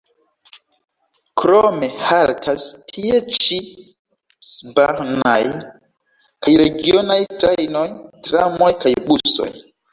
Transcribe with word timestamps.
Krome 1.41 1.89
haltas 2.05 2.65
tie 2.95 3.19
ĉi 3.35 3.59
S-Bahn-aj 4.49 5.37
kaj 6.43 6.57
regionaj 6.65 7.21
trajnoj, 7.39 7.87
tramoj 8.29 8.75
kaj 8.85 8.99
busoj. 9.09 9.51